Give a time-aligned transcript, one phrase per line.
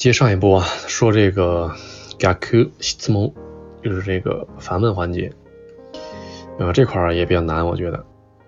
[0.00, 1.70] 接上一步啊，说这个
[2.18, 3.30] gaku 質問，
[3.82, 5.30] 就是这个反问环节，
[6.58, 8.02] 呃，这块儿也比较难，我觉得，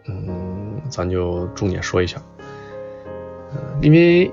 [0.08, 2.22] 嗯，咱就重点说一下，
[3.52, 4.32] 嗯，因为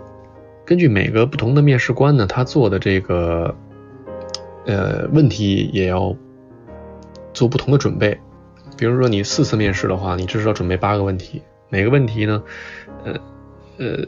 [0.64, 3.54] 根据每个不同的面试官呢，他做的这个
[4.66, 6.16] 呃问题也要
[7.34, 8.18] 做不同的准备，
[8.78, 12.42] 比如说你四次面试的话，你至少准备八个问题，每个问题呢，
[13.04, 13.14] 呃
[13.78, 14.08] 呃。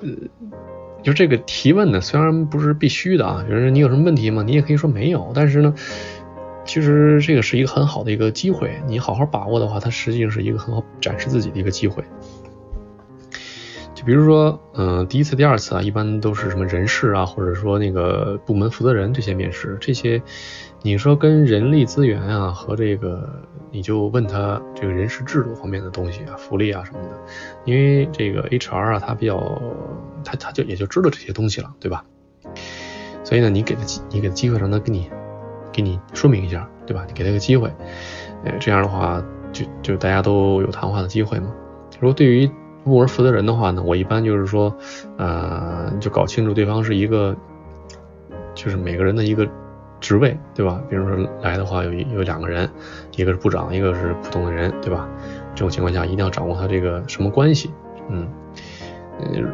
[1.03, 4.43] 就这个提问呢，虽然不是必须的啊，就是你有什么问题吗？
[4.43, 5.31] 你也可以说没有。
[5.33, 5.73] 但是呢，
[6.63, 12.03] 其实这个是一个很好的一个机会，你好好把握的话，它实际上是一个很好展示自己的一个机会。
[13.95, 20.21] 就比如说，嗯，第一次、第二次啊，一般都是什么人事啊，或者说那个部门负责人这些面试，这些
[20.83, 23.29] 你说跟人力资源啊和这个，
[23.69, 27.19] 你就问他这个人事制度方面的东西啊，福利啊什么的，
[27.65, 29.61] 因为这个 HR 啊，他比较
[30.23, 32.03] 他他就也就知道这些东西了，对吧？
[33.23, 35.07] 所以呢，你给他你给他机会让他给你
[35.71, 37.05] 给你说明一下，对吧？
[37.07, 37.71] 你给他个机会，
[38.43, 39.23] 呃，这样的话
[39.53, 41.53] 就就大家都有谈话的机会嘛。
[41.99, 42.49] 如果对于
[42.83, 44.75] 部门负责人的话呢，我一般就是说，
[45.17, 47.37] 呃，就搞清楚对方是一个，
[48.55, 49.47] 就是每个人的一个
[50.01, 50.81] 职位，对吧？
[50.89, 52.69] 比如说来的话有有两个人，
[53.15, 55.07] 一个是部长，一个是普通的人，对吧？
[55.55, 57.71] 这种情况下一定要掌握他这个什么关系，
[58.09, 58.27] 嗯，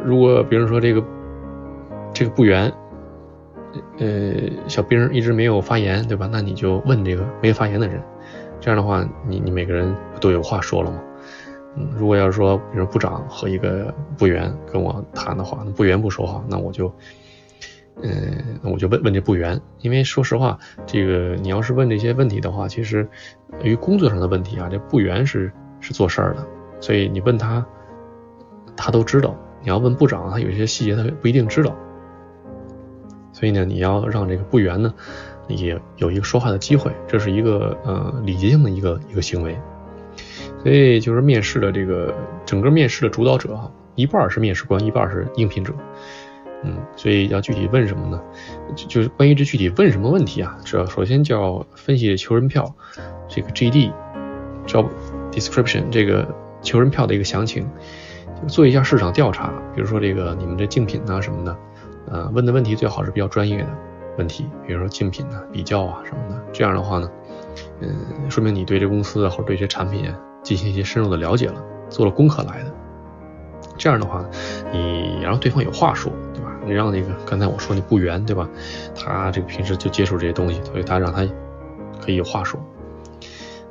[0.04, 1.04] 如果比如说这个
[2.14, 2.72] 这个部员，
[3.98, 4.34] 呃，
[4.66, 6.28] 小兵一直没有发言，对吧？
[6.32, 8.02] 那你就问这个没发言的人，
[8.58, 10.98] 这样的话，你你每个人不都有话说了吗？
[11.76, 16.90] 嗯，如果要是说，比如部长和一个部员跟我谈的话，那部员不说话，那我就，
[18.02, 23.08] 嗯，那我就问问这部员，因为说实话，这个你要是问这些问题的话，其实
[23.62, 26.46] 于工作上的问题啊，这部员是是做事儿的，
[26.80, 27.64] 所以你问他，
[28.76, 29.36] 他都知道。
[29.60, 31.76] 你要问部长，他有些细节他不一定知道，
[33.32, 34.94] 所以呢，你要让这个部员呢
[35.48, 39.58] 也有一个说话的机会，这是一个呃礼节性的一个一个行为。
[40.62, 45.72] 所以就是面试的这个整个面试的主导者哈，一半是面试官，一半是应聘者。
[46.64, 48.20] 嗯，所以要具体问什么呢？
[48.74, 52.74] 就就是关于这具体问什么问题啊，主要首先就要分析求人票
[53.28, 54.86] 这个 JD，job
[55.32, 57.68] description 这个求人票的一个详情，
[58.46, 59.52] 做一下市场调查。
[59.74, 61.56] 比如说这个你们这竞品啊什么的，
[62.10, 63.68] 呃，问的问题最好是比较专业的
[64.18, 66.42] 问题，比如说竞品啊、比较啊什么的。
[66.52, 67.10] 这样的话呢，
[67.80, 70.12] 嗯，说明你对这公司啊或者对这产品。
[70.40, 72.72] 进行一些深入的了解了，做了功课来的。
[73.76, 74.24] 这样的话，
[74.72, 76.10] 你让对方有话说，
[76.68, 78.48] 你让那个刚才我说那部员，对吧？
[78.94, 81.26] 他这个平时就接触这些东西，所以他让他
[82.00, 82.60] 可以有话说。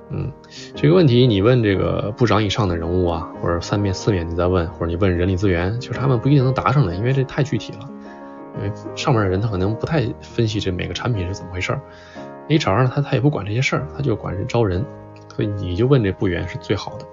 [0.10, 0.32] 嗯，
[0.74, 7.80] 这个问题你问这个部长以上的人物啊，或者三面四面你再问，或者你问人力资源，其实他们不一定能答上来，因为这太具体了。
[8.56, 11.78] 因为上面的人他可能不太分析这每个产品是怎么回事。
[12.48, 14.84] HR 呢，他他也不管这些事儿，他就管人招人。
[15.36, 17.06] 所以你就问这部员是最好的。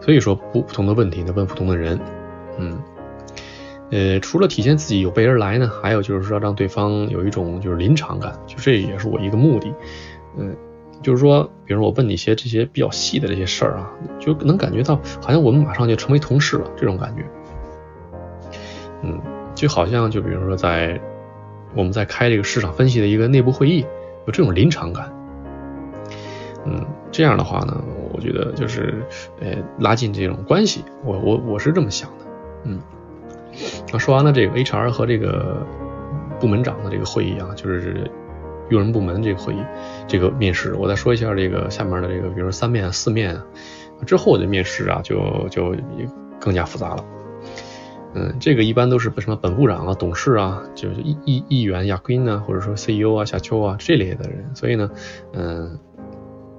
[0.00, 1.98] 所以说不不同的问题呢，问不同的人，
[2.58, 2.78] 嗯，
[3.94, 9.72] 呃，除了体现自己有备而来呢，还有就是说让对方有一种就是临场感，就这也是我一个目的，
[10.36, 10.56] 嗯，
[11.00, 13.88] 就是说，比如我问你一些这些比较细的这些事儿啊，
[14.18, 17.22] 就能感觉到好像我们马上就成为同事了这种感觉，
[19.04, 19.20] 嗯，
[19.54, 21.00] 就好像就比如说在
[21.76, 23.86] 我们在开这个市场分析的一个内部会议，
[24.26, 25.08] 有这种临场感。
[26.66, 27.80] 嗯，这样的话呢，
[28.12, 29.04] 我觉得就是
[29.40, 32.24] 呃拉近这种关系，我我我是这么想的。
[32.64, 32.80] 嗯，
[33.92, 35.66] 那说完了这个 HR 和这个
[36.40, 38.10] 部门长的这个会议啊，就是
[38.70, 39.58] 用人部门这个会议，
[40.06, 43.44] 这个面试，我再说一下这个下面的这个，比如三面、四面啊
[44.06, 45.74] 之后的面试啊，就就
[46.40, 47.04] 更加复杂了。
[48.14, 54.90] 嗯，这个一般都是什么本部长啊、董事啊，就是议议议员、亚坤啊，或者说 CEO 啊、夏秋啊这类的人，所以呢，
[55.32, 55.78] 嗯。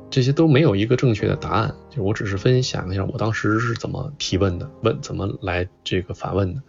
[0.08, 6.62] 这些都没有一个正确的答案，就我只是分享一下我当时是怎么提问的，问怎么来这个反问的。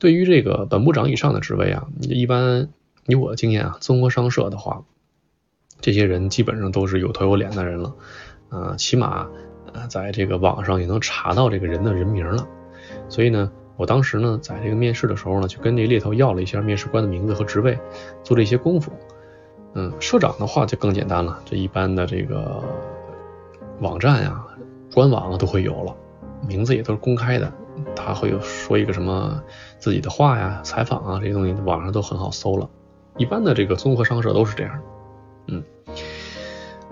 [0.00, 2.70] 对于这个本部长以上的职位啊，一般
[3.06, 4.82] 以我的经验啊，综合商社的话，
[5.80, 7.94] 这些人基本上都是有头有脸的人了，
[8.48, 9.28] 啊，起码
[9.72, 12.48] 呃在这个网上也能查到这个人的人名了。
[13.08, 17.78] 所以呢，我当时呢在这个面试的时候呢，就跟这猎头要了一下面试官的名字和职位，
[18.24, 18.90] 做了一些功夫。
[19.74, 22.64] 嗯，社长的话就更简单了，这一般的这个
[23.80, 24.42] 网站呀、
[24.92, 25.94] 官网啊都会有了，
[26.48, 27.52] 名字也都是公开的，
[27.94, 29.42] 他会有说一个什么
[29.78, 32.68] 自己的话呀、采访啊这些东西，网上都很好搜了。
[33.16, 34.80] 一般的这个综合商社都是这样。
[35.46, 35.62] 嗯，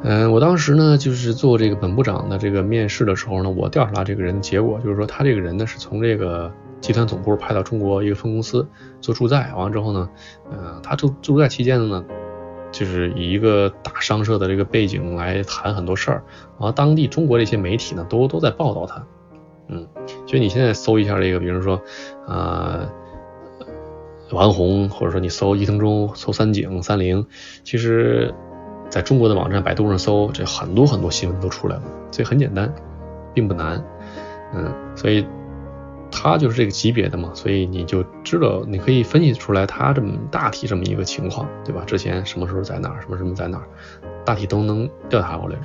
[0.03, 8.67] 嗯，我当时呢就是做这个本部长的这个面试的时候呢，我调查这个人结果就是说他这个人呢是从这个集团总部派到中国一个分公司
[9.01, 10.09] 做驻在，完了之后呢，
[10.51, 12.05] 呃，他驻驻在期间呢，
[12.71, 16.23] 就是以一个大商社的这个背景来谈很多事儿，
[16.59, 19.05] 然后当地中国的一些媒体呢，都都在报道他，
[20.29, 21.81] 就，你现在搜一下这个，比如说，
[22.27, 22.87] 呃，
[24.31, 27.27] 王红，或者说你搜伊藤忠、搜三井、三菱，
[27.65, 28.33] 其实
[28.91, 31.83] 在中国的网站百度上搜，这很多很多新闻都出来了，
[32.13, 32.73] 所以很简单，
[33.33, 33.83] 并不难，
[34.55, 35.27] 嗯，所以。
[36.21, 41.85] 他就是这个级别的嘛，所以你就知道，你可以分析出来他这么大体这么一个情况，对吧？
[41.87, 43.65] 之前什么时候在哪儿，什么什么在哪儿，
[44.25, 45.57] 大体都能调查过来，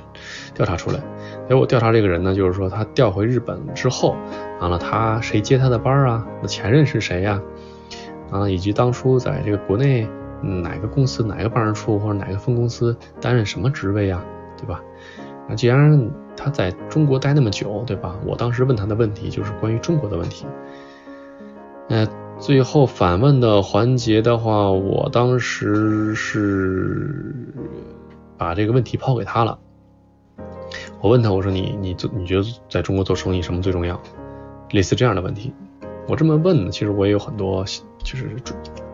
[0.54, 1.00] 调查出来。
[1.48, 4.16] 结果调查这个人呢，就是说他调回日本之后，
[4.60, 6.24] 完了他谁接他的班啊？
[6.40, 7.42] 那前任是谁呀？
[8.30, 10.08] 啊，以及当初在这个国内
[10.40, 14.24] 哪个公司、哪个办事处或者哪个分公司担任什么职位啊？
[14.56, 14.80] 对吧？
[15.48, 18.16] 那既然他在中国待那么久，对吧？
[18.26, 20.46] 我当时问他的问题就是关于中国的问题。
[21.88, 22.06] 那
[22.38, 27.54] 最后反问的环节的话，我当时是
[28.36, 29.58] 把这个问题抛给他了。
[31.00, 34.00] 我问他，我说你你做你觉得在中国做生意什么最重要？
[34.70, 35.52] 类似这样的问题。
[36.08, 37.64] 我这么问呢，其实我也有很多，
[38.02, 38.30] 就是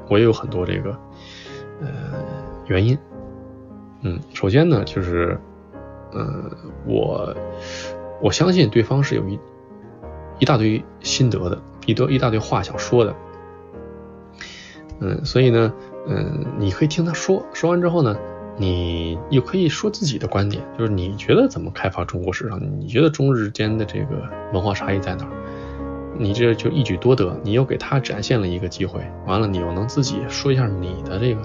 [0.08, 0.90] 我也有很多这个
[1.80, 1.88] 呃
[2.66, 2.98] 原因。
[4.02, 5.40] 嗯，首先呢，就是。
[6.14, 6.50] 嗯，
[6.86, 7.34] 我
[8.20, 9.38] 我相信对方是有一
[10.38, 13.14] 一大堆心得的，一多一大堆话想说的。
[15.00, 15.72] 嗯，所以呢，
[16.06, 18.16] 嗯，你可以听他说，说完之后呢，
[18.58, 22.60] 你又可以说自己的观点，就是你觉得怎么开发中国市场？
[22.78, 25.30] 你觉得中日间的这个文化差异在哪儿？
[26.18, 31.40] 你这就一举多得，你又给他展现了一个机会，完了你又能自己说一下你的这个，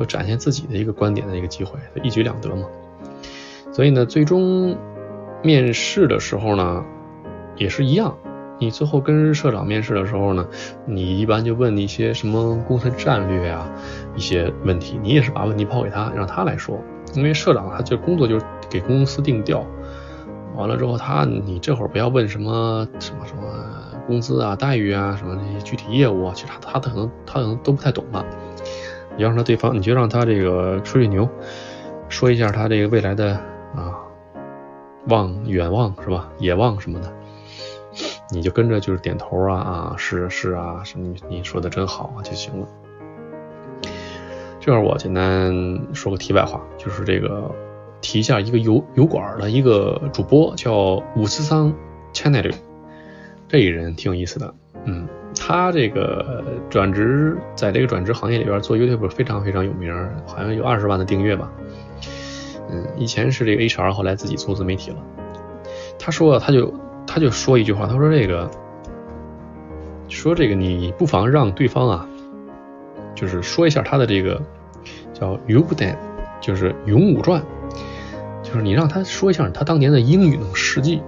[0.00, 2.66] 又展现自己的一个观点的一个机会，一举两得嘛。
[3.72, 4.76] 所以呢，最终
[5.42, 6.84] 面试的时候呢，
[7.56, 8.14] 也是一样。
[8.58, 10.46] 你最后跟社长面试的时候呢，
[10.86, 13.68] 你一般就问一些什么公司战略啊
[14.14, 16.78] 一些问题，你也是把问题抛给他，让他来说。
[17.14, 19.66] 因为社长他这工作就是给公司定调，
[20.54, 23.42] 完了之后他你这会儿不要问什么什么什么
[24.06, 28.24] 工资啊待遇啊什么那些具体业务，其实他他可能他可能都不太懂吧。
[29.16, 31.28] 你要让他对方，你就让他这个吹吹牛，
[32.08, 33.40] 说一下他这个未来的。
[33.74, 33.98] 啊，
[35.08, 36.30] 望远望是吧？
[36.38, 37.12] 野望什么的，
[38.30, 42.66] 你就跟着就是点头啊啊，是是啊，是你你说的真好啊就行了。
[44.60, 45.52] 这儿我简单
[45.92, 47.50] 说个题外话，就是这个
[48.00, 51.74] 提一下一个油油管的一个主播叫五四三
[52.12, 52.54] channel，
[53.48, 54.54] 这一人挺有意思的，
[54.84, 59.92] 嗯，他这个转职在这个转职行业里边做 YouTube 非常非常有名，
[60.26, 61.50] 好像有二十万的订阅吧。
[62.72, 64.96] 嗯，以前是这个 HR，后来自己做自媒体了。
[65.98, 66.72] 他说，他就
[67.06, 68.50] 他就说一句话，他说这个，
[70.08, 72.08] 说这个你不妨让对方啊，
[73.14, 74.40] 就是说一下他的这个
[75.12, 75.96] 叫“勇武伝”，
[76.40, 77.42] 就是“勇武传”，
[78.42, 81.02] 就是你让他说一下他当年的英勇事迹，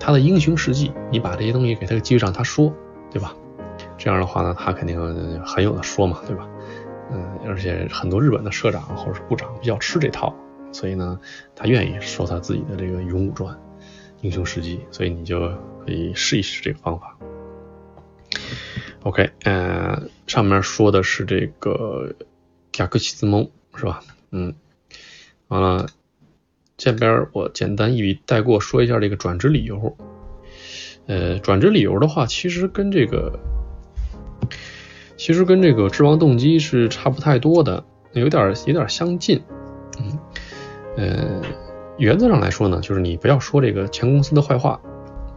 [0.00, 2.72] 他的英雄事迹，你把这些东西给他记上，他说，
[3.10, 3.34] 对吧？
[3.96, 4.98] 这样的话呢，他肯定
[5.44, 6.48] 很有的说嘛，对吧？
[7.10, 10.34] 嗯，而且很多日本的社长或者是部长比较吃这套，
[10.72, 11.20] 所以呢，
[11.54, 13.58] 他愿意说他自己的这个勇武传、
[14.20, 15.40] 英雄事迹，所以你就
[15.84, 17.16] 可以试一试这个方法。
[19.02, 22.14] OK，嗯，上面说的是这个
[22.78, 24.02] 雅克西兹蒙是吧？
[24.30, 24.54] 嗯，
[25.48, 25.88] 完了，
[26.76, 29.96] 这边我简单一笔带过说一下这个转职理由。
[31.06, 33.38] 呃，转职理由的话，其实跟这个。
[35.16, 39.40] 其实跟这个致亡动机是差不太多的，有点有点相近。
[39.98, 40.18] 嗯，
[40.96, 41.40] 呃，
[41.98, 44.80] 原则上来说呢，就是你不要说这个前公司的坏话，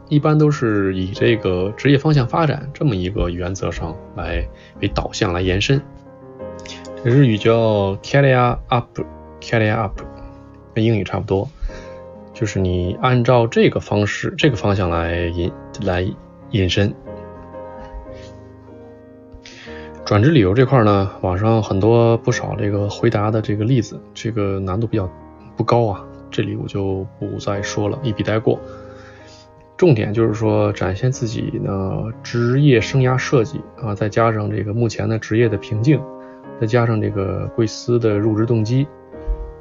[0.09, 4.47] 一般都是以这个职业方向发展这么一个原则上来
[4.81, 5.81] 为导向来延伸。
[7.03, 10.01] 日语叫 career up，career up，
[10.73, 11.47] 跟英语差不多，
[12.33, 15.51] 就是你按照这个方式、这个方向来引
[15.83, 16.07] 来
[16.51, 16.91] 引申。
[20.05, 25.09] 转职理由这块呢，网上很多不少这个回答的这个例子，这个难度比较
[25.57, 28.59] 不高啊，这里我就不再说了，一笔带过。
[29.75, 35.99] 重点就是说展现自己呢职业生涯设计啊，再加上这个目前的职业的瓶颈，
[36.61, 38.87] 再加上这个贵司的入职动机，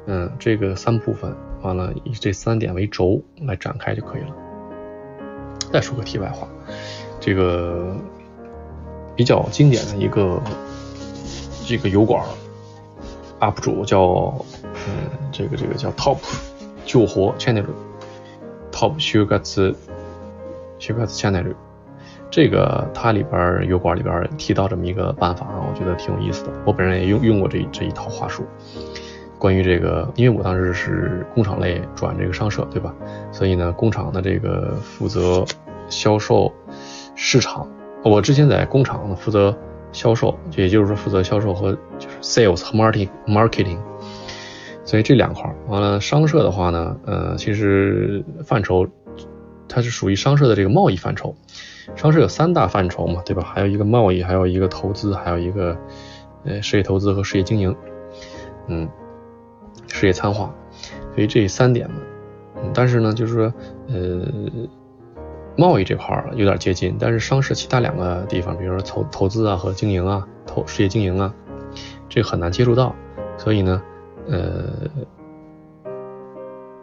[0.05, 4.27] 嗯，这个三部分，完了以这三点为轴来展开就可以了。
[5.73, 6.47] 再说个题外话，
[7.19, 7.97] 这个。
[9.15, 10.41] 比较经典的一个
[11.65, 12.23] 这个油管
[13.39, 14.33] UP 主叫
[14.87, 16.17] 嗯这个这个叫 Top
[16.85, 17.65] 救活 Channel
[18.71, 19.75] Top 修格子
[20.79, 21.53] 修格子 Channel
[22.29, 26.51] 这个它里边油管里边提到这么一个办法啊，我觉得挺有意思的。
[26.65, 28.43] 我本人也用用过这这一套话术。
[29.37, 32.93] 关于这个，因为我当时是工厂类转这个商社，对吧？
[33.31, 35.45] 所以呢，工厂的这个负责
[35.87, 36.51] 销售
[37.15, 37.67] 市场，
[38.09, 39.55] 我之前在工厂呢负责
[39.91, 43.79] 销售，也就是说负责销售和就是 sales 和 marketing marketing。
[44.83, 48.87] 所以这两块完了，商社的话呢，呃，其实范畴
[49.67, 51.35] 它是属于商社的这个贸易范畴。
[51.95, 53.41] 商社有三大范畴嘛，对吧？
[53.43, 55.75] 还有一个贸易，还有一个投资，还有一个
[56.43, 57.75] 呃事业投资和事业经营，
[58.67, 58.87] 嗯，
[59.87, 60.53] 事业参化。
[61.15, 61.95] 所以这三点呢，
[62.73, 63.53] 但是呢，就是说，
[63.87, 64.21] 呃，
[65.57, 71.33] 贸易这块有点接近，但是商事其他两个地方，比如说投投资啊和经营啊，投事业经营啊，
[72.09, 72.95] 这很难接触到，
[73.37, 73.81] 所以呢。
[74.27, 74.63] 呃，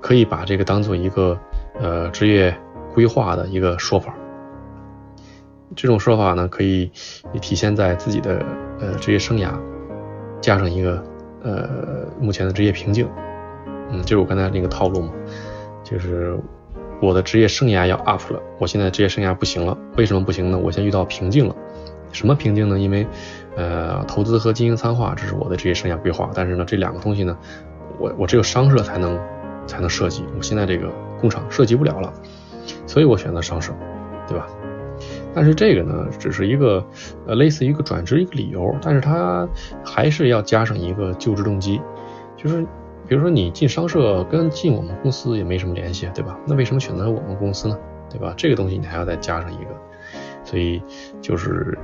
[0.00, 1.36] 可以把这个当做一个
[1.74, 2.56] 呃职业
[2.94, 4.14] 规划的一个说法。
[5.74, 6.88] 这种说法呢，可以
[7.40, 8.46] 体现在自己的
[8.78, 9.50] 呃职业生涯，
[10.40, 11.02] 加上一个
[11.42, 11.68] 呃
[12.20, 13.08] 目前的职业瓶颈。
[13.90, 15.12] 嗯，就是我刚才那个套路嘛，
[15.82, 16.38] 就是
[17.02, 20.56] 我的职业生涯要 up 了，我现在职业生涯不行了，为什么不行呢？
[20.56, 21.56] 我现在遇到瓶颈了。
[22.12, 22.78] 什么瓶颈呢？
[22.78, 23.04] 因为，
[23.56, 26.30] 呃，投资和经营参化，这是我的职业生涯规划。
[26.32, 27.36] 但是呢，这两个东西呢，
[27.98, 29.18] 我我只有商社才能
[29.66, 30.24] 才能设计。
[30.38, 30.88] 我现在这个
[31.20, 32.12] 工厂设计不了了，
[32.86, 33.72] 所以我选择商社，
[34.28, 34.46] 对吧？
[35.34, 36.86] 但是这个呢，只是一个
[37.26, 39.48] 呃类似于一个转职一个理由，但是它
[39.84, 41.80] 还是要加上一个就职动机，
[42.36, 42.64] 就是
[43.12, 46.40] 比如说你进商社跟进我们公司也没什么联系，对吧？
[46.46, 47.78] 那为什么选择我们公司呢？
[48.08, 48.32] 对吧？
[48.38, 49.70] 这个东西你还要再加上一个。
[50.44, 50.82] 所以
[51.20, 51.78] 就是，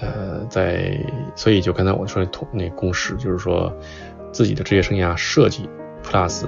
[0.00, 1.02] 呃，在
[1.34, 3.74] 所以就刚才我说的同那公式，就是说
[4.30, 5.66] 自己的职业生涯设计
[6.04, 6.44] plus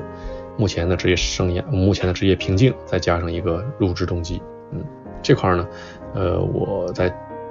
[0.59, 4.85] 目前的职业生涯目前的职业瓶颈，再加上一个入职动机，嗯，
[5.23, 5.67] 这块呢，
[6.13, 7.07] 呃，我在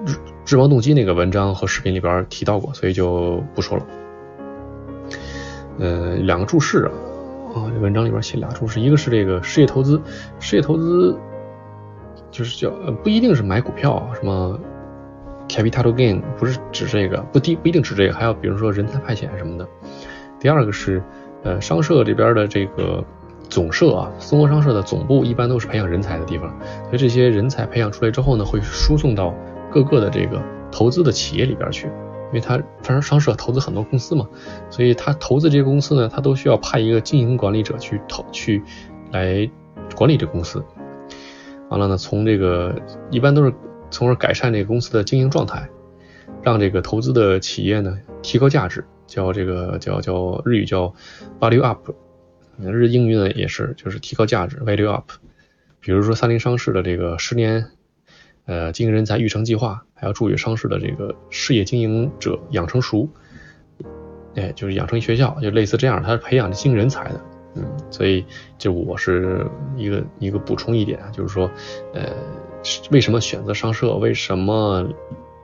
[0.05, 0.13] 日
[0.45, 3.88] 日望动机那个文章和视频里边提到过，所以就不说了。
[5.81, 6.91] 呃，两个注释啊，
[7.55, 10.01] 啊，文章里边写俩注释，一个是这个事业投资，
[10.39, 11.17] 事业投资。
[12.29, 14.57] 就是叫呃不一定是买股票，什么
[15.50, 19.67] capital gain 不是指这个，不低不一定指这个，还有比如说人才派遣什么的。
[20.39, 21.03] 第二个是
[21.43, 23.03] 呃商社这边的这个
[23.50, 26.50] 总社啊，松合商社的总部一般都是培养人才的地方，
[26.83, 29.35] 所以这些人才培养出来之后呢，会输送到
[29.69, 31.89] 各个的这个投资的企业里边去，
[32.31, 34.27] 因为他反正商社投资很多公司嘛，
[34.69, 38.63] 所以他投资这些公司呢，他都需要派一个经营管理者去投去
[39.11, 39.50] 来
[39.95, 40.63] 管理这公司。
[41.69, 43.53] 完了呢，从这个一般都是
[43.89, 45.69] 从而改善这个公司的经营状态，
[46.41, 50.93] 让这个投资的企业呢提高价值，叫这个叫叫日语叫
[51.39, 51.91] value up，
[52.57, 55.11] 日英语呢也是就是提高价值 value up。
[55.79, 57.67] 比如说三菱商事的这个十年
[58.45, 63.08] 呃经营人才育成计划，还要注意商事的这个事业经营者养成熟，
[64.34, 67.22] 哎就是养成学校，就类似这样，它是培养经营人才的。
[67.53, 68.25] 嗯，所以
[68.58, 71.51] 就我是一个一个补充一点啊，就是说，
[71.93, 72.10] 呃，
[72.89, 74.88] 为什么选择商社，为什么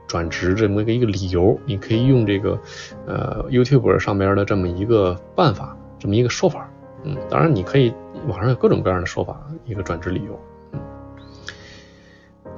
[0.08, 2.58] 转职这么一个一个理由，你可以用这个
[3.06, 6.68] 呃 YouTube 上边的这么一个办法，这么一个说法，
[7.04, 7.94] 嗯，当然你可以
[8.26, 10.40] 网上有各种各样的说法，一个转职理由，
[10.74, 10.80] 嗯，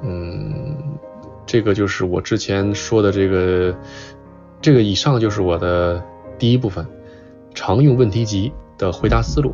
[0.04, 0.59] 嗯，
[1.50, 3.76] 这个就是我之前说的这个，
[4.62, 6.00] 这个以上就是我的
[6.38, 6.86] 第一部分，
[7.56, 8.54] 常用问题集。
[8.78, 9.54] 的回答思路，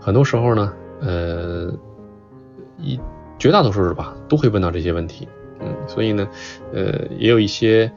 [0.00, 1.72] 很多时候呢，呃，
[2.80, 2.98] 一
[3.38, 5.28] 绝大多数是吧，都会问到这些问题，
[5.60, 6.28] 嗯，所以呢，
[6.72, 7.88] 呃，也有一些，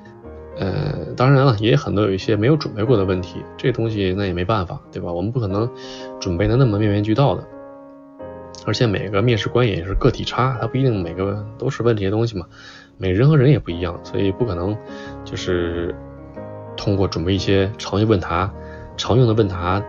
[0.59, 5.11] 呃，当然了，也有很多有一些没有准备过的问题，这东西那也没办法，对吧？
[5.11, 5.67] 我们不可能
[6.19, 7.43] 准备的那么面面俱到的，
[8.67, 12.45] 而且每个面试官也是个体差，他不一定每个都是问这些东西嘛，
[13.01, 14.77] 每人和人也不一样，所以不可能
[15.23, 15.95] 就是
[16.75, 18.51] 通过准备一些常用问答、
[18.97, 19.81] 常用的问答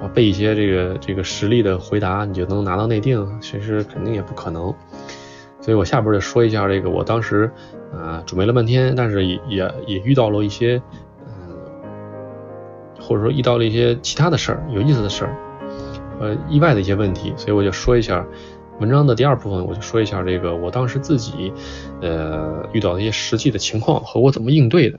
[0.00, 0.08] 或。
[0.14, 4.72] 背一些这个这个实例的回答，你就能拿到内定，其实肯定也不可能。
[5.60, 7.50] 所以我下边就说一下这个，我当时
[7.92, 10.80] 啊准备了半天，但是也也也遇到了一些
[11.26, 11.56] 嗯，
[13.00, 15.36] 或者说遇到了一些其他的事儿，有意思的事儿，
[16.20, 18.26] 呃，意外的一些问题，所以我就说一下
[18.80, 21.52] 文章的第二部分，我就说一下这个我当时自己
[22.00, 24.98] 呃遇到的一些实际的情况和我怎么应对的。